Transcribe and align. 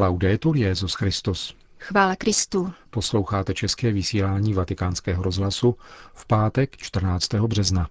Laudetur 0.00 0.56
Jezus 0.56 0.94
Christus. 0.94 1.54
Chvála 1.78 2.16
Kristu. 2.16 2.72
Posloucháte 2.90 3.54
české 3.54 3.92
vysílání 3.92 4.54
Vatikánského 4.54 5.22
rozhlasu 5.22 5.76
v 6.14 6.26
pátek 6.26 6.76
14. 6.76 7.34
března. 7.34 7.88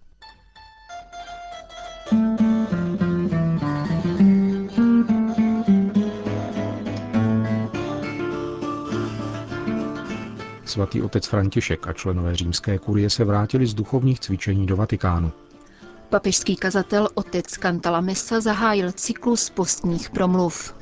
Svatý 10.65 11.01
otec 11.01 11.27
František 11.27 11.87
a 11.87 11.93
členové 11.93 12.35
římské 12.35 12.79
kurie 12.79 13.09
se 13.09 13.25
vrátili 13.25 13.67
z 13.67 13.73
duchovních 13.73 14.19
cvičení 14.19 14.65
do 14.65 14.75
Vatikánu. 14.75 15.31
Papežský 16.09 16.55
kazatel 16.55 17.09
otec 17.13 17.45
Cantalamessa 17.57 18.39
zahájil 18.39 18.91
cyklus 18.91 19.49
postních 19.49 20.09
promluv. 20.09 20.76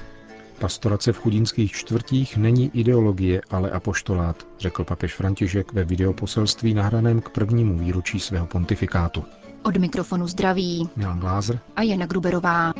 Pastorace 0.59 1.13
v 1.13 1.17
chudinských 1.17 1.71
čtvrtích 1.71 2.37
není 2.37 2.71
ideologie, 2.73 3.41
ale 3.49 3.71
apoštolát, 3.71 4.47
řekl 4.59 4.83
papež 4.83 5.15
František 5.15 5.73
ve 5.73 5.85
videoposelství 5.85 6.73
nahraném 6.73 7.21
k 7.21 7.29
prvnímu 7.29 7.77
výročí 7.77 8.19
svého 8.19 8.45
pontifikátu. 8.47 9.23
Od 9.63 9.77
mikrofonu 9.77 10.27
zdraví 10.27 10.89
Milan 10.95 11.19
Glázer 11.19 11.59
a 11.75 11.81
Jana 11.81 12.05
Gruberová. 12.05 12.73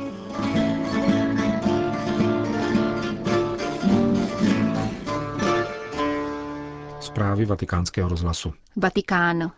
Zprávy 7.00 7.44
vatikánského 7.44 8.08
rozhlasu. 8.08 8.52
Vatikán. 8.76 9.52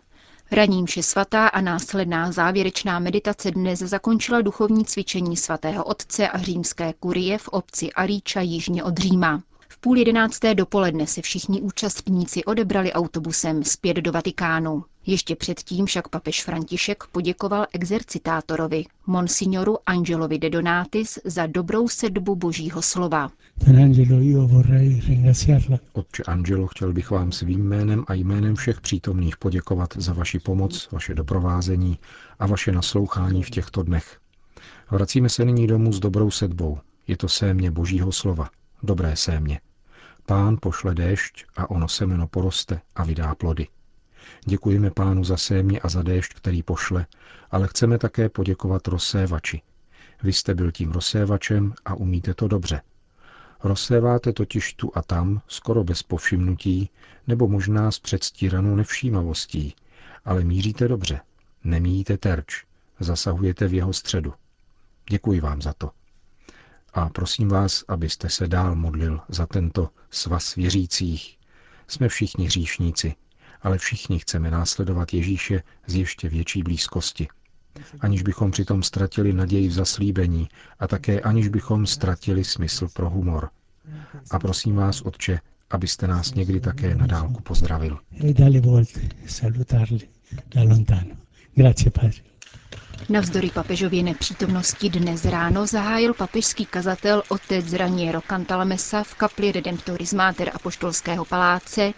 Raním 0.51 0.83
mše 0.83 1.03
svatá 1.03 1.47
a 1.47 1.61
následná 1.61 2.31
závěrečná 2.31 2.99
meditace 2.99 3.51
dnes 3.51 3.79
zakončila 3.79 4.41
duchovní 4.41 4.85
cvičení 4.85 5.37
svatého 5.37 5.83
otce 5.83 6.29
a 6.29 6.37
římské 6.37 6.93
kurie 6.99 7.37
v 7.37 7.47
obci 7.47 7.91
Aríča 7.91 8.41
jižně 8.41 8.83
od 8.83 8.97
Říma. 8.97 9.41
V 9.67 9.77
půl 9.77 9.97
jedenácté 9.97 10.55
dopoledne 10.55 11.07
se 11.07 11.21
všichni 11.21 11.61
účastníci 11.61 12.43
odebrali 12.43 12.93
autobusem 12.93 13.63
zpět 13.63 13.97
do 13.97 14.11
Vatikánu. 14.11 14.83
Ještě 15.09 15.35
předtím 15.35 15.85
však 15.85 16.07
papež 16.07 16.43
František 16.43 17.03
poděkoval 17.11 17.65
exercitátorovi, 17.73 18.85
monsignoru 19.07 19.77
Angelovi 19.85 20.39
de 20.39 20.49
Donatis, 20.49 21.19
za 21.25 21.47
dobrou 21.47 21.87
sedbu 21.87 22.35
božího 22.35 22.81
slova. 22.81 23.31
Otče 25.93 26.23
Angelo, 26.23 26.67
chtěl 26.67 26.93
bych 26.93 27.11
vám 27.11 27.31
svým 27.31 27.67
jménem 27.67 28.03
a 28.07 28.13
jménem 28.13 28.55
všech 28.55 28.81
přítomných 28.81 29.37
poděkovat 29.37 29.89
za 29.95 30.13
vaši 30.13 30.39
pomoc, 30.39 30.89
vaše 30.91 31.15
doprovázení 31.15 31.99
a 32.39 32.47
vaše 32.47 32.71
naslouchání 32.71 33.43
v 33.43 33.49
těchto 33.49 33.83
dnech. 33.83 34.19
Vracíme 34.91 35.29
se 35.29 35.45
nyní 35.45 35.67
domů 35.67 35.93
s 35.93 35.99
dobrou 35.99 36.31
sedbou. 36.31 36.79
Je 37.07 37.17
to 37.17 37.29
sémě 37.29 37.71
božího 37.71 38.11
slova, 38.11 38.49
dobré 38.83 39.15
sémě. 39.15 39.59
Pán 40.25 40.57
pošle 40.61 40.95
déšť 40.95 41.45
a 41.57 41.69
ono 41.69 41.87
semeno 41.87 42.27
poroste 42.27 42.81
a 42.95 43.03
vydá 43.03 43.35
plody. 43.35 43.67
Děkujeme 44.45 44.91
pánu 44.91 45.23
za 45.23 45.37
sémě 45.37 45.79
a 45.79 45.89
za 45.89 46.01
déšť, 46.01 46.33
který 46.33 46.63
pošle, 46.63 47.05
ale 47.51 47.67
chceme 47.67 47.97
také 47.97 48.29
poděkovat 48.29 48.87
rozsévači. 48.87 49.61
Vy 50.23 50.33
jste 50.33 50.55
byl 50.55 50.71
tím 50.71 50.91
rozsévačem 50.91 51.73
a 51.85 51.95
umíte 51.95 52.33
to 52.33 52.47
dobře. 52.47 52.81
Rozséváte 53.63 54.33
totiž 54.33 54.73
tu 54.73 54.91
a 54.95 55.01
tam, 55.01 55.41
skoro 55.47 55.83
bez 55.83 56.03
povšimnutí, 56.03 56.89
nebo 57.27 57.47
možná 57.47 57.91
s 57.91 57.99
předstíranou 57.99 58.75
nevšímavostí, 58.75 59.75
ale 60.25 60.43
míříte 60.43 60.87
dobře, 60.87 61.19
nemíjíte 61.63 62.17
terč, 62.17 62.63
zasahujete 62.99 63.67
v 63.67 63.73
jeho 63.73 63.93
středu. 63.93 64.33
Děkuji 65.09 65.39
vám 65.41 65.61
za 65.61 65.73
to. 65.73 65.91
A 66.93 67.09
prosím 67.09 67.49
vás, 67.49 67.83
abyste 67.87 68.29
se 68.29 68.47
dál 68.47 68.75
modlil 68.75 69.19
za 69.29 69.45
tento 69.45 69.89
svaz 70.11 70.55
věřících. 70.55 71.37
Jsme 71.87 72.09
všichni 72.09 72.45
hříšníci, 72.45 73.15
ale 73.61 73.77
všichni 73.77 74.19
chceme 74.19 74.51
následovat 74.51 75.13
Ježíše 75.13 75.63
z 75.87 75.95
ještě 75.95 76.29
větší 76.29 76.63
blízkosti. 76.63 77.27
Aniž 77.99 78.21
bychom 78.21 78.51
přitom 78.51 78.83
ztratili 78.83 79.33
naději 79.33 79.67
v 79.67 79.71
zaslíbení 79.71 80.49
a 80.79 80.87
také 80.87 81.21
aniž 81.21 81.47
bychom 81.47 81.87
ztratili 81.87 82.43
smysl 82.43 82.87
pro 82.93 83.09
humor. 83.09 83.49
A 84.31 84.39
prosím 84.39 84.75
vás, 84.75 85.01
Otče, 85.01 85.39
abyste 85.69 86.07
nás 86.07 86.33
někdy 86.33 86.59
také 86.59 86.95
na 86.95 87.07
dálku 87.07 87.41
pozdravil. 87.41 87.99
Navzdory 93.09 93.49
papežově 93.53 94.03
nepřítomnosti 94.03 94.89
dnes 94.89 95.25
ráno 95.25 95.65
zahájil 95.67 96.13
papežský 96.13 96.65
kazatel 96.65 97.23
otec 97.29 97.73
Raniero 97.73 98.21
Cantalamessa 98.21 99.03
v 99.03 99.15
kapli 99.15 99.51
Redemptoris 99.51 100.13
Mater 100.13 100.51
Apoštolského 100.53 101.25
paláce 101.25 101.93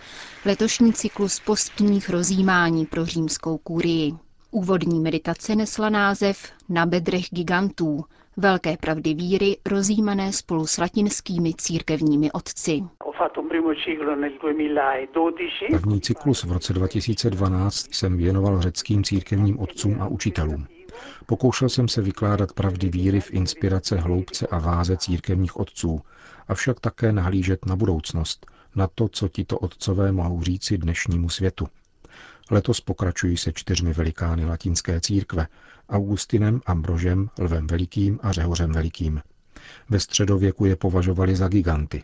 letošní 0.46 0.94
cyklus 0.94 1.40
postních 1.40 2.10
rozjímání 2.10 2.86
pro 2.86 3.06
římskou 3.06 3.58
kurii. 3.58 4.14
Úvodní 4.52 5.00
meditace 5.00 5.56
nesla 5.56 5.90
název 5.90 6.38
Na 6.70 6.86
bedrech 6.86 7.26
gigantů, 7.30 8.06
velké 8.38 8.78
pravdy 8.78 9.14
víry 9.14 9.58
rozjímané 9.66 10.34
spolu 10.34 10.68
s 10.68 10.78
latinskými 10.78 11.54
církevními 11.54 12.32
otci. 12.32 12.84
První 15.72 16.02
cyklus 16.02 16.44
v 16.44 16.52
roce 16.52 16.74
2012 16.74 17.94
jsem 17.94 18.18
věnoval 18.18 18.62
řeckým 18.62 19.04
církevním 19.04 19.60
otcům 19.60 20.02
a 20.02 20.08
učitelům. 20.08 20.68
Pokoušel 21.26 21.70
jsem 21.70 21.88
se 21.88 22.02
vykládat 22.02 22.54
pravdy 22.54 22.90
víry 22.90 23.22
v 23.22 23.32
inspirace 23.32 23.96
hloubce 23.96 24.48
a 24.48 24.60
váze 24.60 24.98
církevních 24.98 25.60
otců, 25.60 26.02
avšak 26.48 26.80
také 26.80 27.12
nahlížet 27.12 27.66
na 27.66 27.76
budoucnost, 27.76 28.46
na 28.76 28.88
to, 28.88 29.10
co 29.10 29.28
tito 29.28 29.60
otcové 29.60 30.12
mohou 30.12 30.44
říci 30.44 30.78
dnešnímu 30.78 31.30
světu. 31.30 31.68
Letos 32.52 32.82
pokračují 32.82 33.38
se 33.38 33.54
čtyřmi 33.54 33.94
velikány 33.94 34.46
latinské 34.46 35.02
církve, 35.02 35.48
Augustinem, 35.90 36.62
Ambrožem, 36.66 37.30
Lvem 37.40 37.68
Velikým 37.68 38.20
a 38.24 38.32
Řehořem 38.32 38.72
Velikým. 38.72 39.22
Ve 39.90 40.00
středověku 40.00 40.66
je 40.66 40.76
považovali 40.76 41.36
za 41.36 41.48
giganty. 41.48 42.04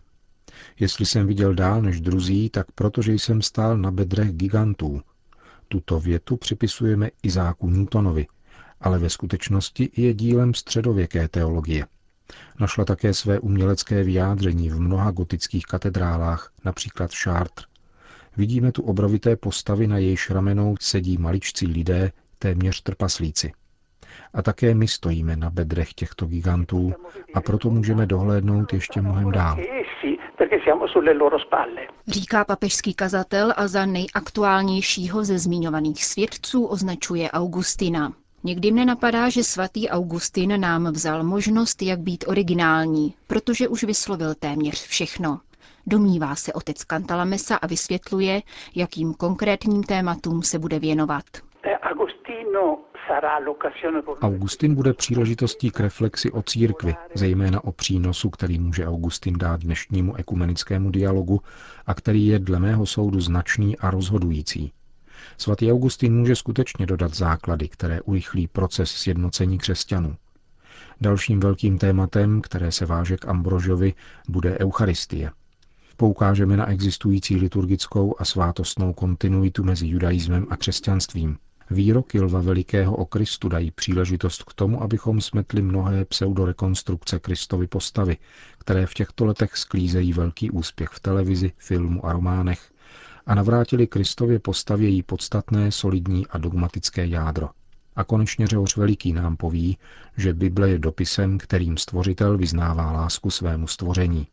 Jestli 0.80 1.06
jsem 1.06 1.28
viděl 1.28 1.54
dál 1.54 1.82
než 1.82 2.02
druzí, 2.02 2.50
tak 2.50 2.72
protože 2.72 3.14
jsem 3.14 3.42
stál 3.42 3.78
na 3.78 3.92
bedrech 3.92 4.32
gigantů. 4.32 5.02
Tuto 5.68 6.00
větu 6.00 6.38
připisujeme 6.38 7.10
Izáku 7.24 7.70
Newtonovi, 7.70 8.28
ale 8.82 9.00
ve 9.00 9.10
skutečnosti 9.10 9.90
je 9.98 10.14
dílem 10.14 10.54
středověké 10.54 11.28
teologie. 11.28 11.86
Našla 12.60 12.86
také 12.86 13.14
své 13.14 13.40
umělecké 13.40 14.04
vyjádření 14.04 14.70
v 14.70 14.80
mnoha 14.80 15.12
gotických 15.12 15.66
katedrálách, 15.66 16.52
například 16.66 17.12
Chartres. 17.24 17.66
Vidíme 18.38 18.72
tu 18.72 18.82
obrovité 18.82 19.36
postavy, 19.36 19.88
na 19.88 19.98
jejich 19.98 20.32
ramenou 20.32 20.76
sedí 20.80 21.18
maličcí 21.18 21.68
lidé, 21.68 22.12
téměř 22.40 22.82
trpaslíci. 22.82 23.52
A 24.34 24.42
také 24.42 24.74
my 24.74 24.88
stojíme 24.88 25.36
na 25.36 25.50
bedrech 25.50 25.94
těchto 25.94 26.26
gigantů 26.26 26.94
a 27.34 27.42
proto 27.42 27.70
můžeme 27.70 28.06
dohlédnout 28.06 28.74
ještě 28.74 29.02
mnohem 29.02 29.32
dál. 29.32 29.58
Říká 32.08 32.46
papežský 32.46 32.94
kazatel 32.94 33.54
a 33.58 33.68
za 33.68 33.86
nejaktuálnějšího 33.86 35.24
ze 35.24 35.40
zmiňovaných 35.40 36.06
svědců 36.06 36.66
označuje 36.66 37.32
Augustina. 37.32 38.14
Někdy 38.48 38.72
mne 38.72 38.86
napadá, 38.86 39.30
že 39.30 39.44
svatý 39.44 39.90
Augustin 39.90 40.62
nám 40.62 40.92
vzal 40.92 41.24
možnost, 41.24 41.82
jak 41.82 42.00
být 42.00 42.24
originální, 42.28 43.14
protože 43.28 43.68
už 43.68 43.84
vyslovil 43.84 44.36
téměř 44.36 44.88
všechno. 44.88 45.40
Domnívá 45.88 46.36
se 46.36 46.54
otec 46.54 46.78
Cantalamessa 46.86 47.56
a 47.56 47.68
vysvětluje, 47.68 48.42
jakým 48.76 49.14
konkrétním 49.14 49.84
tématům 49.84 50.44
se 50.44 50.60
bude 50.60 50.80
věnovat. 50.80 51.24
Augustin 54.22 54.76
bude 54.76 54.94
příležitostí 54.94 55.72
k 55.72 55.80
reflexi 55.80 56.32
o 56.32 56.42
církvi, 56.42 56.96
zejména 57.14 57.64
o 57.64 57.72
přínosu, 57.72 58.30
který 58.30 58.60
může 58.60 58.88
Augustin 58.88 59.38
dát 59.38 59.62
dnešnímu 59.62 60.16
ekumenickému 60.16 60.92
dialogu 60.92 61.42
a 61.86 61.94
který 61.94 62.28
je 62.28 62.40
dle 62.40 62.60
mého 62.60 62.86
soudu 62.86 63.20
značný 63.20 63.78
a 63.78 63.92
rozhodující. 63.92 64.72
Svatý 65.38 65.72
Augustin 65.72 66.16
může 66.16 66.36
skutečně 66.36 66.86
dodat 66.86 67.14
základy, 67.14 67.68
které 67.68 68.02
urychlí 68.02 68.48
proces 68.48 68.92
sjednocení 68.92 69.58
křesťanů. 69.58 70.16
Dalším 71.02 71.40
velkým 71.40 71.78
tématem, 71.78 72.42
které 72.42 72.72
se 72.72 72.86
váže 72.86 73.18
k 73.18 73.28
Ambrožovi, 73.28 73.94
bude 74.30 74.58
Eucharistie. 74.60 75.32
Poukážeme 75.98 76.58
na 76.58 76.70
existující 76.70 77.36
liturgickou 77.36 78.16
a 78.20 78.26
svátostnou 78.26 78.94
kontinuitu 78.94 79.64
mezi 79.64 79.88
judaismem 79.88 80.48
a 80.50 80.58
křesťanstvím. 80.58 81.38
Výroky 81.70 82.22
Lva 82.22 82.42
Velikého 82.42 82.96
o 82.96 83.06
Kristu 83.06 83.50
dají 83.50 83.72
příležitost 83.72 84.44
k 84.44 84.54
tomu, 84.54 84.84
abychom 84.84 85.22
smetli 85.22 85.62
mnohé 85.62 86.06
pseudorekonstrukce 86.06 87.20
Kristovy 87.20 87.68
postavy, 87.68 88.18
které 88.58 88.86
v 88.86 88.94
těchto 88.94 89.26
letech 89.26 89.58
sklízejí 89.58 90.14
velký 90.14 90.52
úspěch 90.52 90.90
v 90.90 91.00
televizi, 91.00 91.52
filmu 91.58 92.06
a 92.06 92.14
románech, 92.14 92.72
a 93.28 93.36
navrátili 93.36 93.88
Kristově 93.88 94.40
postavě 94.40 94.90
jí 94.90 95.04
podstatné, 95.04 95.72
solidní 95.72 96.28
a 96.28 96.38
dogmatické 96.38 97.06
jádro. 97.06 97.50
A 97.96 98.04
konečně 98.04 98.48
Řehoř 98.48 98.78
Veliký 98.78 99.14
nám 99.14 99.38
poví, 99.38 99.78
že 100.18 100.34
Bible 100.34 100.70
je 100.70 100.80
dopisem, 100.80 101.38
kterým 101.38 101.78
stvořitel 101.78 102.38
vyznává 102.38 102.92
lásku 102.92 103.30
svému 103.30 103.68
stvoření. 103.68 104.28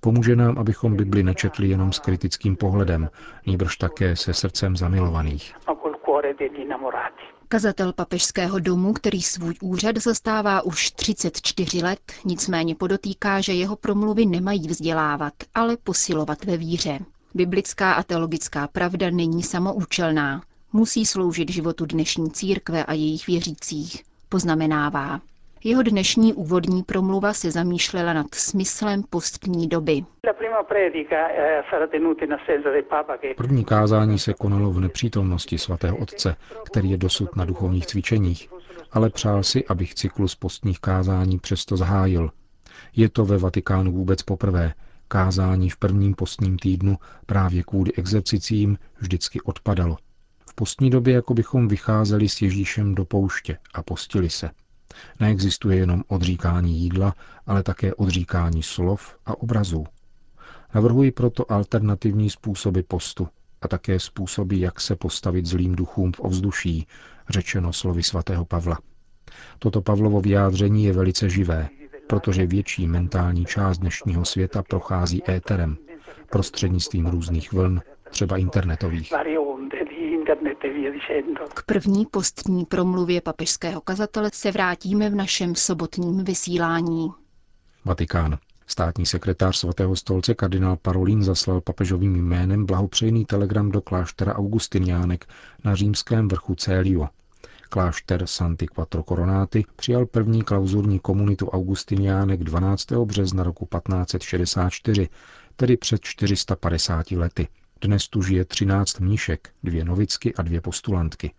Pomůže 0.00 0.36
nám, 0.36 0.58
abychom 0.58 0.96
Bibli 0.96 1.22
nečetli 1.22 1.68
jenom 1.68 1.92
s 1.92 1.98
kritickým 1.98 2.56
pohledem, 2.56 3.10
nýbrž 3.46 3.76
také 3.76 4.16
se 4.16 4.34
srdcem 4.34 4.76
zamilovaných. 4.76 5.54
Kazatel 7.48 7.92
papežského 7.92 8.58
domu, 8.58 8.92
který 8.92 9.22
svůj 9.22 9.54
úřad 9.62 9.96
zastává 9.96 10.62
už 10.62 10.90
34 10.90 11.82
let, 11.82 12.12
nicméně 12.24 12.74
podotýká, 12.74 13.40
že 13.40 13.52
jeho 13.52 13.76
promluvy 13.76 14.26
nemají 14.26 14.68
vzdělávat, 14.68 15.34
ale 15.54 15.76
posilovat 15.84 16.44
ve 16.44 16.56
víře. 16.56 16.98
Biblická 17.36 17.92
a 17.92 18.02
teologická 18.02 18.68
pravda 18.68 19.10
není 19.10 19.42
samoučelná. 19.42 20.42
Musí 20.72 21.06
sloužit 21.06 21.50
životu 21.50 21.86
dnešní 21.86 22.30
církve 22.30 22.84
a 22.84 22.92
jejich 22.92 23.26
věřících, 23.26 24.02
poznamenává. 24.28 25.20
Jeho 25.64 25.82
dnešní 25.82 26.34
úvodní 26.34 26.82
promluva 26.82 27.32
se 27.32 27.50
zamýšlela 27.50 28.12
nad 28.12 28.34
smyslem 28.34 29.02
postní 29.10 29.68
doby. 29.68 30.04
První 33.36 33.64
kázání 33.64 34.18
se 34.18 34.34
konalo 34.34 34.70
v 34.70 34.80
nepřítomnosti 34.80 35.58
svatého 35.58 35.96
otce, 35.96 36.36
který 36.64 36.90
je 36.90 36.96
dosud 36.96 37.36
na 37.36 37.44
duchovních 37.44 37.86
cvičeních, 37.86 38.48
ale 38.92 39.10
přál 39.10 39.42
si, 39.42 39.64
abych 39.66 39.94
cyklus 39.94 40.34
postních 40.34 40.80
kázání 40.80 41.38
přesto 41.38 41.76
zahájil. 41.76 42.30
Je 42.96 43.08
to 43.08 43.24
ve 43.24 43.38
Vatikánu 43.38 43.92
vůbec 43.92 44.22
poprvé. 44.22 44.72
Kázání 45.08 45.70
v 45.70 45.76
prvním 45.76 46.14
postním 46.14 46.58
týdnu 46.58 46.98
právě 47.26 47.62
kvůli 47.62 47.92
exercicím 47.92 48.78
vždycky 49.00 49.40
odpadalo. 49.40 49.96
V 50.50 50.54
postní 50.54 50.90
době 50.90 51.14
jako 51.14 51.34
bychom 51.34 51.68
vycházeli 51.68 52.28
s 52.28 52.42
Ježíšem 52.42 52.94
do 52.94 53.04
pouště 53.04 53.58
a 53.74 53.82
postili 53.82 54.30
se– 54.30 54.50
Neexistuje 55.20 55.76
jenom 55.76 56.02
odříkání 56.08 56.78
jídla, 56.80 57.14
ale 57.46 57.62
také 57.62 57.94
odříkání 57.94 58.62
slov 58.62 59.16
a 59.26 59.38
obrazů. 59.42 59.86
Navrhuji 60.74 61.10
proto 61.10 61.52
alternativní 61.52 62.30
způsoby 62.30 62.80
postu 62.80 63.28
a 63.62 63.68
také 63.68 64.00
způsoby, 64.00 64.60
jak 64.60 64.80
se 64.80 64.96
postavit 64.96 65.46
zlým 65.46 65.74
duchům 65.74 66.12
v 66.12 66.20
ovzduší, 66.20 66.86
řečeno 67.28 67.72
slovy 67.72 68.02
svatého 68.02 68.44
Pavla. 68.44 68.78
Toto 69.58 69.82
Pavlovo 69.82 70.20
vyjádření 70.20 70.84
je 70.84 70.92
velice 70.92 71.30
živé, 71.30 71.68
protože 72.06 72.46
větší 72.46 72.86
mentální 72.86 73.44
část 73.44 73.78
dnešního 73.78 74.24
světa 74.24 74.62
prochází 74.62 75.30
éterem, 75.30 75.76
prostřednictvím 76.30 77.06
různých 77.06 77.52
vln, 77.52 77.80
třeba 78.10 78.36
internetových. 78.36 79.12
K 81.54 81.62
první 81.66 82.06
postní 82.10 82.64
promluvě 82.64 83.20
papežského 83.20 83.80
kazatele 83.80 84.30
se 84.34 84.50
vrátíme 84.50 85.10
v 85.10 85.14
našem 85.14 85.54
sobotním 85.54 86.24
vysílání. 86.24 87.08
Vatikán. 87.84 88.38
Státní 88.66 89.06
sekretář 89.06 89.56
svatého 89.56 89.96
stolce 89.96 90.34
kardinál 90.34 90.76
Parolín 90.76 91.22
zaslal 91.22 91.60
papežovým 91.60 92.16
jménem 92.16 92.66
blahopřejný 92.66 93.24
telegram 93.24 93.70
do 93.70 93.80
kláštera 93.80 94.34
Augustiniánek 94.34 95.26
na 95.64 95.74
římském 95.74 96.28
vrchu 96.28 96.54
Célio. 96.54 97.08
Klášter 97.68 98.26
Santi 98.26 98.66
Quattro 98.66 99.02
Coronati 99.02 99.64
přijal 99.76 100.06
první 100.06 100.42
klauzurní 100.42 100.98
komunitu 100.98 101.48
Augustiniánek 101.48 102.44
12. 102.44 102.92
března 102.92 103.42
roku 103.42 103.68
1564, 103.78 105.08
tedy 105.56 105.76
před 105.76 106.00
450 106.00 107.10
lety. 107.10 107.48
Dnes 107.80 108.08
tu 108.08 108.22
žije 108.22 108.44
13 108.44 109.00
mníšek, 109.00 109.50
dvě 109.62 109.84
novicky 109.84 110.34
a 110.34 110.42
dvě 110.42 110.60
postulantky. 110.60 111.32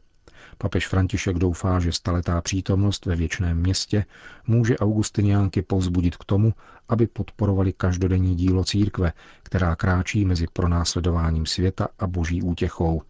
Papež 0.57 0.87
František 0.87 1.37
doufá, 1.37 1.79
že 1.79 1.91
staletá 1.91 2.41
přítomnost 2.41 3.05
ve 3.05 3.15
věčném 3.15 3.57
městě 3.57 4.05
může 4.47 4.77
augustiniánky 4.77 5.61
povzbudit 5.61 6.17
k 6.17 6.25
tomu, 6.25 6.53
aby 6.89 7.07
podporovali 7.07 7.73
každodenní 7.73 8.35
dílo 8.35 8.63
církve, 8.63 9.13
která 9.43 9.75
kráčí 9.75 10.25
mezi 10.25 10.47
pronásledováním 10.53 11.45
světa 11.45 11.87
a 11.99 12.07
boží 12.07 12.41
útěchou. 12.41 13.01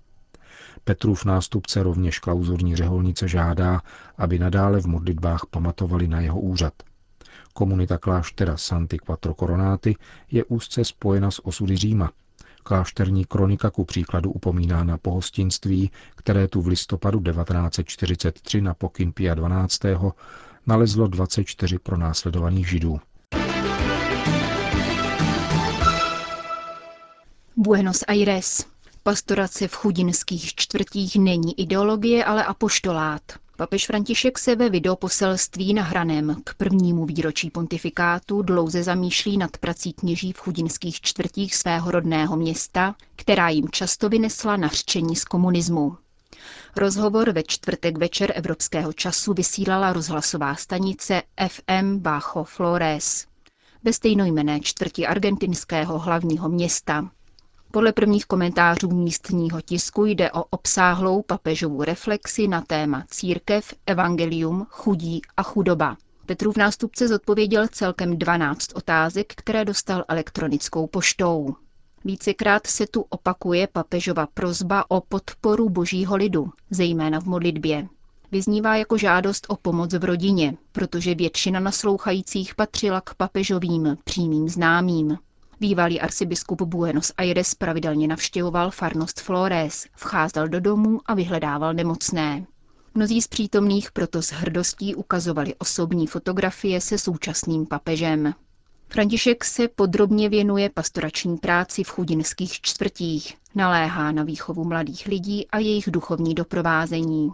Petrův 0.83 1.25
nástupce 1.25 1.83
rovněž 1.83 2.19
klauzurní 2.19 2.75
řeholnice 2.75 3.27
žádá, 3.27 3.81
aby 4.17 4.39
nadále 4.39 4.81
v 4.81 4.85
modlitbách 4.85 5.45
pamatovali 5.49 6.07
na 6.07 6.19
jeho 6.19 6.39
úřad. 6.39 6.73
Komunita 7.53 7.97
kláštera 7.97 8.57
Santi 8.57 8.97
Quattro 8.97 9.33
Coronati 9.33 9.95
je 10.31 10.43
úzce 10.43 10.85
spojena 10.85 11.31
s 11.31 11.45
osudy 11.45 11.77
Říma– 11.77 12.11
Klášterní 12.67 13.25
kronika 13.25 13.69
ku 13.69 13.85
příkladu 13.85 14.31
upomíná 14.31 14.83
na 14.83 14.97
pohostinství, 14.97 15.91
které 16.15 16.47
tu 16.47 16.61
v 16.61 16.67
listopadu 16.67 17.19
1943 17.19 18.61
na 18.61 18.73
pokyn 18.73 19.13
Pia 19.13 19.33
12. 19.33 19.81
nalezlo 20.67 21.07
24 21.07 21.79
pronásledovaných 21.79 22.69
židů. 22.69 22.99
Buenos 27.55 28.03
Aires. 28.07 28.74
Pastorace 29.07 29.67
v 29.67 29.73
chudinských 29.75 30.55
čtvrtích 30.55 31.15
není 31.15 31.59
ideologie, 31.59 32.25
ale 32.25 32.43
apoštolát. 32.45 33.21
Papež 33.57 33.85
František 33.87 34.39
se 34.39 34.55
ve 34.55 34.69
videoposelství 34.69 35.73
nahraném 35.73 36.41
k 36.43 36.53
prvnímu 36.53 37.05
výročí 37.05 37.49
pontifikátu 37.49 38.41
dlouze 38.41 38.83
zamýšlí 38.83 39.37
nad 39.37 39.57
prací 39.57 39.93
kněží 39.93 40.31
v 40.33 40.37
chudinských 40.39 41.01
čtvrtích 41.01 41.55
svého 41.55 41.91
rodného 41.91 42.35
města, 42.37 42.95
která 43.15 43.49
jim 43.49 43.69
často 43.69 44.09
vynesla 44.09 44.57
nařčení 44.57 45.15
z 45.15 45.25
komunismu. 45.25 45.97
Rozhovor 46.75 47.31
ve 47.31 47.43
čtvrtek 47.43 47.97
večer 47.97 48.31
evropského 48.35 48.93
času 48.93 49.33
vysílala 49.33 49.93
rozhlasová 49.93 50.55
stanice 50.55 51.21
FM 51.47 51.97
Bajo 51.99 52.43
Flores 52.43 53.25
ve 53.83 53.93
stejnojmené 53.93 54.59
čtvrti 54.59 55.07
argentinského 55.07 55.99
hlavního 55.99 56.49
města. 56.49 57.09
Podle 57.75 57.93
prvních 57.93 58.25
komentářů 58.25 58.89
místního 58.89 59.61
tisku 59.61 60.05
jde 60.05 60.31
o 60.31 60.43
obsáhlou 60.43 61.21
papežovou 61.21 61.83
reflexi 61.83 62.47
na 62.47 62.61
téma 62.61 63.03
církev, 63.09 63.73
evangelium, 63.85 64.67
chudí 64.69 65.21
a 65.37 65.43
chudoba. 65.43 65.97
Petrův 66.25 66.57
nástupce 66.57 67.07
zodpověděl 67.07 67.67
celkem 67.67 68.17
12 68.17 68.67
otázek, 68.75 69.33
které 69.35 69.65
dostal 69.65 70.03
elektronickou 70.07 70.87
poštou. 70.87 71.55
Vícekrát 72.05 72.67
se 72.67 72.87
tu 72.87 73.05
opakuje 73.09 73.67
papežova 73.67 74.27
prozba 74.33 74.91
o 74.91 75.01
podporu 75.01 75.69
božího 75.69 76.15
lidu, 76.15 76.49
zejména 76.69 77.21
v 77.21 77.25
modlitbě. 77.25 77.87
Vyznívá 78.31 78.75
jako 78.75 78.97
žádost 78.97 79.45
o 79.49 79.55
pomoc 79.55 79.93
v 79.93 80.03
rodině, 80.03 80.57
protože 80.71 81.15
většina 81.15 81.59
naslouchajících 81.59 82.55
patřila 82.55 83.01
k 83.01 83.13
papežovým 83.13 83.97
přímým 84.03 84.49
známým. 84.49 85.17
Bývalý 85.59 86.01
arcibiskup 86.01 86.61
Buenos 86.61 87.11
Aires 87.17 87.55
pravidelně 87.55 88.07
navštěvoval 88.07 88.71
farnost 88.71 89.21
Flores, 89.21 89.85
vcházel 89.95 90.47
do 90.47 90.59
domů 90.59 90.99
a 91.05 91.13
vyhledával 91.13 91.73
nemocné. 91.73 92.45
Mnozí 92.95 93.21
z 93.21 93.27
přítomných 93.27 93.91
proto 93.91 94.21
s 94.21 94.31
hrdostí 94.31 94.95
ukazovali 94.95 95.55
osobní 95.55 96.07
fotografie 96.07 96.81
se 96.81 96.97
současným 96.97 97.65
papežem. 97.65 98.33
František 98.87 99.45
se 99.45 99.67
podrobně 99.67 100.29
věnuje 100.29 100.69
pastorační 100.69 101.37
práci 101.37 101.83
v 101.83 101.89
chudinských 101.89 102.61
čtvrtích, 102.61 103.37
naléhá 103.55 104.11
na 104.11 104.23
výchovu 104.23 104.63
mladých 104.63 105.07
lidí 105.07 105.47
a 105.47 105.59
jejich 105.59 105.91
duchovní 105.91 106.33
doprovázení. 106.33 107.29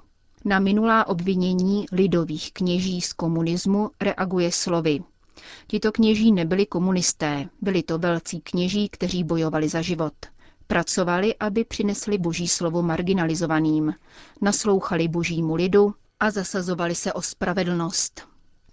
Na 0.45 0.59
minulá 0.59 1.07
obvinění 1.07 1.85
lidových 1.91 2.53
kněží 2.53 3.01
z 3.01 3.13
komunismu 3.13 3.89
reaguje 4.01 4.51
slovy 4.51 4.99
Tito 5.67 5.91
kněží 5.91 6.31
nebyli 6.31 6.65
komunisté, 6.65 7.49
byli 7.61 7.83
to 7.83 7.97
velcí 7.97 8.41
kněží, 8.41 8.89
kteří 8.89 9.23
bojovali 9.23 9.69
za 9.69 9.81
život. 9.81 10.13
Pracovali, 10.67 11.35
aby 11.35 11.63
přinesli 11.65 12.17
boží 12.17 12.47
slovo 12.47 12.81
marginalizovaným, 12.81 13.93
naslouchali 14.41 15.07
božímu 15.07 15.55
lidu 15.55 15.93
a 16.19 16.31
zasazovali 16.31 16.95
se 16.95 17.13
o 17.13 17.21
spravedlnost. 17.21 18.21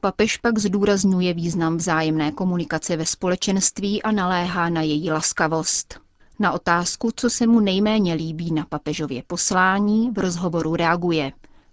Papež 0.00 0.36
pak 0.36 0.58
zdůrazňuje 0.58 1.34
význam 1.34 1.76
vzájemné 1.76 2.32
komunikace 2.32 2.96
ve 2.96 3.06
společenství 3.06 4.02
a 4.02 4.12
naléhá 4.12 4.68
na 4.68 4.82
její 4.82 5.10
laskavost. 5.10 6.00
Na 6.38 6.52
otázku, 6.52 7.10
co 7.16 7.30
se 7.30 7.46
mu 7.46 7.60
nejméně 7.60 8.14
líbí 8.14 8.52
na 8.52 8.64
papežově 8.68 9.22
poslání, 9.26 10.10
v 10.10 10.18
rozhovoru 10.18 10.76
reaguje. 10.76 11.32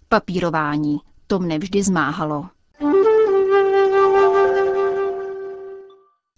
Papírování, 0.10 0.98
to 1.28 1.40
mne 1.40 1.60
vždy 1.60 1.84
zmáhalo. 1.84 2.50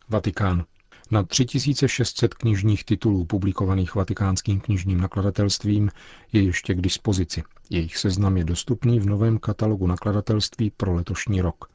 Vatikán. 0.09 0.65
Na 1.11 1.23
3600 1.23 2.33
knižních 2.33 2.83
titulů 2.83 3.25
publikovaných 3.25 3.95
vatikánským 3.95 4.59
knižním 4.59 5.01
nakladatelstvím 5.01 5.89
je 6.33 6.41
ještě 6.41 6.73
k 6.73 6.81
dispozici. 6.81 7.43
Jejich 7.69 7.97
seznam 7.97 8.37
je 8.37 8.43
dostupný 8.43 8.99
v 8.99 9.05
novém 9.05 9.37
katalogu 9.39 9.87
nakladatelství 9.87 10.71
pro 10.77 10.93
letošní 10.93 11.41
rok. 11.41 11.69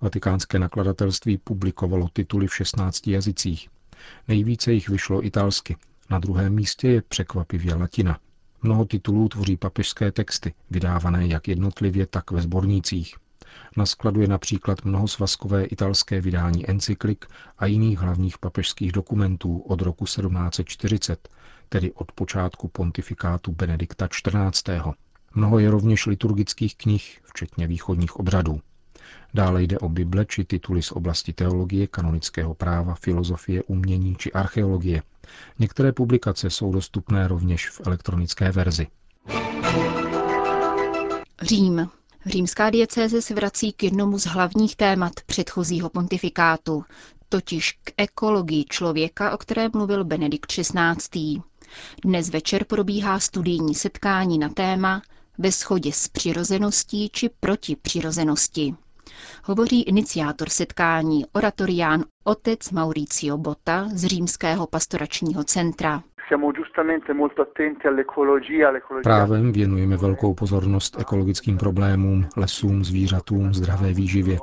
Vatikánské 0.00 0.58
nakladatelství 0.58 1.38
publikovalo 1.38 2.08
tituly 2.12 2.46
v 2.46 2.54
16 2.56 3.06
jazycích. 3.06 3.68
Nejvíce 4.28 4.72
jich 4.72 4.88
vyšlo 4.88 5.26
italsky. 5.26 5.76
Na 6.10 6.18
druhém 6.18 6.54
místě 6.54 6.88
je 6.88 7.02
překvapivě 7.02 7.74
latina. 7.74 8.18
Mnoho 8.62 8.84
titulů 8.84 9.28
tvoří 9.28 9.56
papežské 9.56 10.12
texty, 10.12 10.54
vydávané 10.70 11.26
jak 11.26 11.48
jednotlivě, 11.48 12.06
tak 12.06 12.30
ve 12.30 12.42
sbornících. 12.42 13.16
Na 13.76 13.86
skladu 13.86 14.20
je 14.20 14.28
například 14.28 14.84
mnohosvazkové 14.84 15.64
italské 15.64 16.20
vydání 16.20 16.70
encyklik 16.70 17.26
a 17.58 17.66
jiných 17.66 17.98
hlavních 17.98 18.38
papežských 18.38 18.92
dokumentů 18.92 19.58
od 19.58 19.82
roku 19.82 20.04
1740, 20.04 21.28
tedy 21.68 21.92
od 21.92 22.12
počátku 22.12 22.68
pontifikátu 22.68 23.52
Benedikta 23.52 24.08
XIV. 24.08 24.74
Mnoho 25.34 25.58
je 25.58 25.70
rovněž 25.70 26.06
liturgických 26.06 26.76
knih, 26.76 27.20
včetně 27.24 27.66
východních 27.66 28.16
obřadů. 28.16 28.60
Dále 29.34 29.62
jde 29.62 29.78
o 29.78 29.88
Bible 29.88 30.24
či 30.24 30.44
tituly 30.44 30.82
z 30.82 30.92
oblasti 30.92 31.32
teologie, 31.32 31.86
kanonického 31.86 32.54
práva, 32.54 32.94
filozofie, 32.94 33.62
umění 33.62 34.16
či 34.16 34.32
archeologie. 34.32 35.02
Některé 35.58 35.92
publikace 35.92 36.50
jsou 36.50 36.72
dostupné 36.72 37.28
rovněž 37.28 37.70
v 37.70 37.80
elektronické 37.86 38.52
verzi. 38.52 38.86
Řím. 41.42 41.88
Římská 42.26 42.70
diecéze 42.70 43.22
se 43.22 43.34
vrací 43.34 43.72
k 43.72 43.82
jednomu 43.82 44.18
z 44.18 44.24
hlavních 44.26 44.76
témat 44.76 45.12
předchozího 45.26 45.88
pontifikátu, 45.90 46.84
totiž 47.28 47.72
k 47.84 47.92
ekologii 47.96 48.64
člověka, 48.64 49.30
o 49.34 49.38
které 49.38 49.68
mluvil 49.68 50.04
Benedikt 50.04 50.52
XVI. 50.52 51.42
Dnes 52.04 52.28
večer 52.28 52.64
probíhá 52.64 53.20
studijní 53.20 53.74
setkání 53.74 54.38
na 54.38 54.48
téma 54.48 55.02
ve 55.38 55.50
shodě 55.50 55.92
s 55.92 56.08
přirozeností 56.08 57.08
či 57.12 57.28
proti 57.40 57.76
přirozenosti. 57.76 58.74
Hovoří 59.44 59.82
iniciátor 59.82 60.48
setkání, 60.48 61.24
oratorián 61.32 62.04
otec 62.24 62.70
Mauricio 62.70 63.38
Botta 63.38 63.88
z 63.88 64.04
Římského 64.04 64.66
pastoračního 64.66 65.44
centra. 65.44 66.02
Právem 69.02 69.52
věnujeme 69.52 69.96
velkou 69.96 70.34
pozornost 70.34 70.96
ekologickým 71.00 71.58
problémům, 71.58 72.26
lesům, 72.36 72.84
zvířatům, 72.84 73.54
zdravé 73.54 73.92
výživě. 73.92 74.38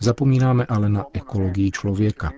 Zapomínáme 0.00 0.66
ale 0.68 0.88
na 0.88 1.04
ekologii 1.12 1.70
člověka. 1.70 2.32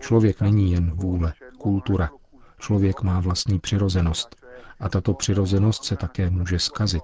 Člověk 0.00 0.40
není 0.40 0.72
jen 0.72 0.90
vůle, 0.90 1.32
kultura. 1.58 2.10
Člověk 2.58 3.02
má 3.02 3.20
vlastní 3.20 3.58
přirozenost. 3.58 4.36
A 4.80 4.88
tato 4.88 5.14
přirozenost 5.14 5.84
se 5.84 5.96
také 5.96 6.30
může 6.30 6.58
skazit. 6.58 7.02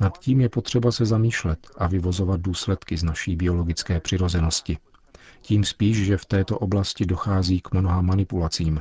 Nad 0.00 0.18
tím 0.18 0.40
je 0.40 0.48
potřeba 0.48 0.92
se 0.92 1.06
zamýšlet 1.06 1.66
a 1.78 1.86
vyvozovat 1.86 2.40
důsledky 2.40 2.96
z 2.96 3.02
naší 3.02 3.36
biologické 3.36 4.00
přirozenosti. 4.00 4.78
Tím 5.40 5.64
spíš, 5.64 6.04
že 6.04 6.16
v 6.16 6.24
této 6.24 6.58
oblasti 6.58 7.06
dochází 7.06 7.60
k 7.60 7.72
mnoha 7.72 8.00
manipulacím. 8.02 8.80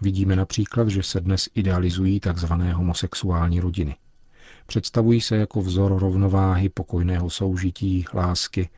Vidíme 0.00 0.36
například, 0.36 0.88
že 0.88 1.02
se 1.02 1.20
dnes 1.20 1.48
idealizují 1.54 2.20
tzv. 2.20 2.52
homosexuální 2.52 3.60
rodiny. 3.60 3.96
Představují 4.66 5.20
se 5.20 5.36
jako 5.36 5.60
vzor 5.60 5.98
rovnováhy, 5.98 6.68
pokojného 6.68 7.30
soužití, 7.30 8.04
lásky, 8.14 8.68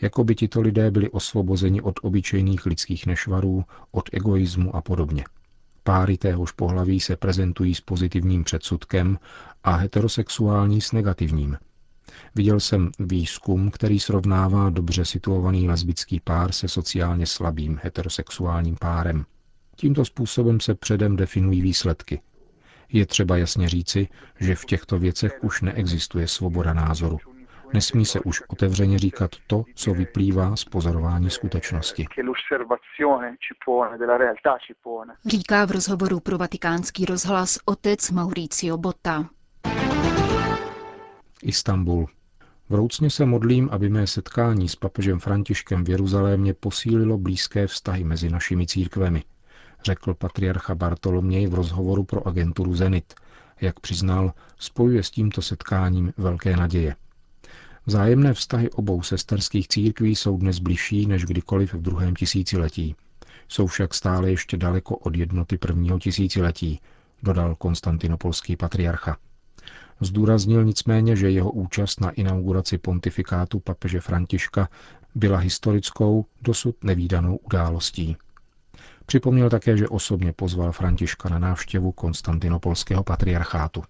jako 0.00 0.24
by 0.24 0.34
tito 0.34 0.60
lidé 0.60 0.90
byli 0.90 1.10
osvobozeni 1.10 1.80
od 1.82 1.94
obyčejných 2.02 2.66
lidských 2.66 3.06
nešvarů, 3.06 3.64
od 3.90 4.08
egoismu 4.12 4.76
a 4.76 4.82
podobně. 4.82 5.24
Páry 5.86 6.16
téhož 6.16 6.52
pohlaví 6.52 7.00
se 7.00 7.16
prezentují 7.16 7.74
s 7.74 7.80
pozitivním 7.80 8.44
předsudkem 8.44 9.18
a 9.64 9.74
heterosexuální 9.74 10.80
s 10.80 10.92
negativním. 10.92 11.56
Viděl 12.34 12.60
jsem 12.60 12.90
výzkum, 12.98 13.70
který 13.70 14.00
srovnává 14.00 14.70
dobře 14.70 15.04
situovaný 15.04 15.68
lesbický 15.68 16.20
pár 16.20 16.52
se 16.52 16.68
sociálně 16.68 17.26
slabým 17.26 17.80
heterosexuálním 17.82 18.76
párem. 18.80 19.24
Tímto 19.76 20.04
způsobem 20.04 20.60
se 20.60 20.74
předem 20.74 21.16
definují 21.16 21.62
výsledky. 21.62 22.20
Je 22.92 23.06
třeba 23.06 23.36
jasně 23.36 23.68
říci, 23.68 24.08
že 24.40 24.54
v 24.54 24.64
těchto 24.64 24.98
věcech 24.98 25.32
už 25.42 25.62
neexistuje 25.62 26.28
svoboda 26.28 26.72
názoru. 26.72 27.18
Nesmí 27.74 28.04
se 28.04 28.20
už 28.20 28.42
otevřeně 28.48 28.98
říkat 28.98 29.30
to, 29.46 29.64
co 29.74 29.94
vyplývá 29.94 30.56
z 30.56 30.64
pozorování 30.64 31.30
skutečnosti. 31.30 32.06
Říká 35.26 35.64
v 35.64 35.70
rozhovoru 35.70 36.20
pro 36.20 36.38
vatikánský 36.38 37.04
rozhlas 37.04 37.58
otec 37.64 38.10
Mauricio 38.10 38.76
Botta. 38.76 39.24
Istanbul. 41.42 42.06
Vroucně 42.68 43.10
se 43.10 43.26
modlím, 43.26 43.68
aby 43.72 43.88
mé 43.88 44.06
setkání 44.06 44.68
s 44.68 44.76
papežem 44.76 45.18
Františkem 45.18 45.84
v 45.84 45.88
Jeruzalémě 45.88 46.54
posílilo 46.54 47.18
blízké 47.18 47.66
vztahy 47.66 48.04
mezi 48.04 48.30
našimi 48.30 48.66
církvemi, 48.66 49.22
řekl 49.84 50.14
patriarcha 50.14 50.74
Bartoloměj 50.74 51.46
v 51.46 51.54
rozhovoru 51.54 52.04
pro 52.04 52.26
agenturu 52.28 52.74
Zenit. 52.74 53.14
Jak 53.60 53.80
přiznal, 53.80 54.32
spojuje 54.58 55.02
s 55.02 55.10
tímto 55.10 55.42
setkáním 55.42 56.12
velké 56.16 56.56
naděje. 56.56 56.96
Vzájemné 57.86 58.34
vztahy 58.34 58.70
obou 58.70 59.02
sesterských 59.02 59.68
církví 59.68 60.14
jsou 60.14 60.36
dnes 60.36 60.58
bližší 60.58 61.06
než 61.06 61.24
kdykoliv 61.24 61.74
v 61.74 61.82
druhém 61.82 62.14
tisíciletí. 62.14 62.96
Jsou 63.48 63.66
však 63.66 63.94
stále 63.94 64.30
ještě 64.30 64.56
daleko 64.56 64.96
od 64.96 65.16
jednoty 65.16 65.58
prvního 65.58 65.98
tisíciletí, 65.98 66.80
dodal 67.22 67.54
konstantinopolský 67.54 68.56
patriarcha. 68.56 69.16
Zdůraznil 70.00 70.64
nicméně, 70.64 71.16
že 71.16 71.30
jeho 71.30 71.50
účast 71.50 72.00
na 72.00 72.10
inauguraci 72.10 72.78
pontifikátu 72.78 73.60
papeže 73.60 74.00
Františka 74.00 74.68
byla 75.14 75.38
historickou, 75.38 76.26
dosud 76.42 76.84
nevýdanou 76.84 77.36
událostí. 77.36 78.16
Připomněl 79.06 79.50
také, 79.50 79.76
že 79.76 79.88
osobně 79.88 80.32
pozval 80.32 80.72
Františka 80.72 81.28
na 81.28 81.38
návštěvu 81.38 81.92
konstantinopolského 81.92 83.04
patriarchátu. 83.04 83.82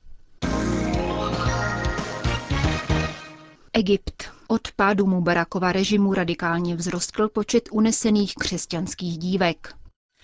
Egypt. 3.79 4.25
Od 4.49 4.61
pádu 4.77 5.07
Mubarakova 5.07 5.73
režimu 5.73 6.15
radikálně 6.15 6.77
vzrostl 6.77 7.29
počet 7.29 7.69
unesených 7.73 8.35
křesťanských 8.35 9.19
dívek. 9.19 9.75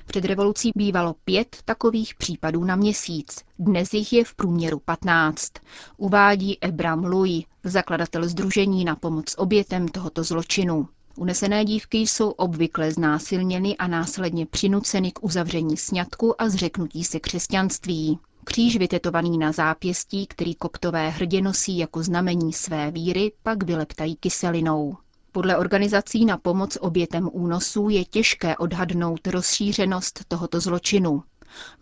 Před 0.06 0.24
revolucí 0.24 0.70
bývalo 0.76 1.14
pět 1.24 1.56
takových 1.64 2.14
případů 2.14 2.64
na 2.64 2.76
měsíc. 2.76 3.44
Dnes 3.58 3.94
jich 3.94 4.12
je 4.12 4.24
v 4.24 4.34
průměru 4.34 4.78
15. 4.78 5.52
Uvádí 5.96 6.58
Ebram 6.60 7.04
Louis, 7.04 7.44
zakladatel 7.64 8.28
Združení 8.28 8.84
na 8.84 8.96
pomoc 8.96 9.34
obětem 9.38 9.88
tohoto 9.88 10.24
zločinu. 10.24 10.88
Unesené 11.16 11.64
dívky 11.64 11.98
jsou 11.98 12.30
obvykle 12.30 12.92
znásilněny 12.92 13.76
a 13.76 13.86
následně 13.86 14.46
přinuceny 14.46 15.12
k 15.12 15.24
uzavření 15.24 15.76
sňatku 15.76 16.42
a 16.42 16.48
zřeknutí 16.48 17.04
se 17.04 17.20
křesťanství. 17.20 18.18
Kříž 18.44 18.76
vytetovaný 18.76 19.38
na 19.38 19.52
zápěstí, 19.52 20.26
který 20.26 20.54
koptové 20.54 21.08
hrdě 21.10 21.42
nosí 21.42 21.78
jako 21.78 22.02
znamení 22.02 22.52
své 22.52 22.90
víry, 22.90 23.32
pak 23.42 23.62
vyleptají 23.62 24.16
kyselinou. 24.16 24.96
Podle 25.32 25.56
organizací 25.56 26.24
na 26.24 26.36
pomoc 26.38 26.78
obětem 26.80 27.28
únosů 27.32 27.88
je 27.88 28.04
těžké 28.04 28.56
odhadnout 28.56 29.26
rozšířenost 29.26 30.24
tohoto 30.28 30.60
zločinu. 30.60 31.22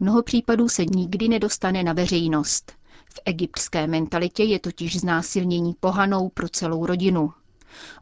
Mnoho 0.01 0.23
případů 0.23 0.69
se 0.69 0.85
nikdy 0.85 1.29
nedostane 1.29 1.83
na 1.83 1.93
veřejnost. 1.93 2.73
V 3.15 3.21
egyptské 3.25 3.87
mentalitě 3.87 4.43
je 4.45 4.59
totiž 4.59 5.01
znásilnění 5.01 5.75
pohanou 5.81 6.29
pro 6.29 6.49
celou 6.49 6.87
rodinu. 6.87 7.33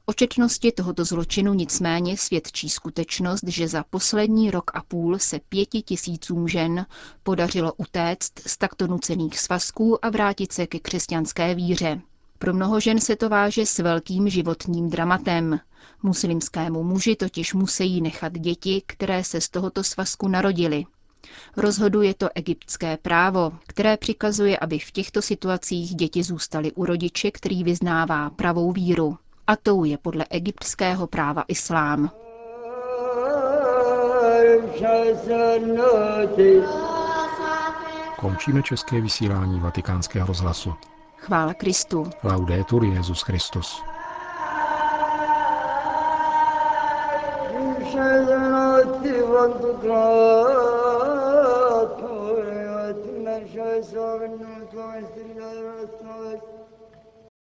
O 0.07 0.13
četnosti 0.13 0.73
tohoto 0.73 1.05
zločinu 1.05 1.55
nicméně 1.55 2.17
svědčí 2.17 2.69
skutečnost, 2.69 3.45
že 3.47 3.69
za 3.69 3.85
poslední 3.91 4.51
rok 4.51 4.71
a 4.75 4.83
půl 4.83 5.19
se 5.19 5.41
pěti 5.49 5.83
tisícům 5.83 6.49
žen 6.49 6.87
podařilo 7.23 7.73
utéct 7.77 8.33
z 8.47 8.57
takto 8.59 8.87
nucených 8.87 9.39
svazků 9.41 10.05
a 10.05 10.11
vrátit 10.11 10.53
se 10.53 10.67
ke 10.67 10.79
křesťanské 10.79 11.55
víře. 11.55 12.01
Pro 12.39 12.55
mnoho 12.55 12.81
žen 12.81 13.01
se 13.01 13.17
to 13.17 13.29
váže 13.29 13.67
s 13.67 13.79
velkým 13.79 14.29
životním 14.29 14.91
dramatem. 14.91 15.61
Muslimskému 16.03 16.83
muži 16.83 17.17
totiž 17.17 17.55
musí 17.55 18.01
nechat 18.01 18.33
děti, 18.33 18.83
které 18.87 19.25
se 19.25 19.41
z 19.41 19.49
tohoto 19.49 19.85
svazku 19.85 20.29
narodily. 20.29 20.85
Rozhoduje 21.57 22.15
to 22.15 22.29
egyptské 22.35 22.97
právo, 22.97 23.53
které 23.67 23.97
přikazuje, 23.97 24.59
aby 24.59 24.79
v 24.79 24.91
těchto 24.93 25.23
situacích 25.23 25.95
děti 25.95 26.23
zůstaly 26.23 26.73
u 26.73 26.85
rodiče, 26.85 27.31
který 27.31 27.65
vyznává 27.65 28.31
pravou 28.31 28.73
víru. 28.73 29.19
A 29.49 29.57
tou 29.57 29.85
je 29.85 29.99
podle 29.99 30.25
egyptského 30.31 31.07
práva 31.07 31.45
islám. 31.49 32.11
Končíme 38.21 38.63
české 38.63 39.01
vysílání 39.01 39.61
vatikánského 39.61 40.27
rozhlasu. 40.27 40.75
Chvála 41.17 41.55
Kristu. 41.55 42.11
Laudetur 42.23 42.85
Jezus 42.85 43.23
Christus. 43.23 43.83
Thank 48.79 49.85
you. 49.85 50.58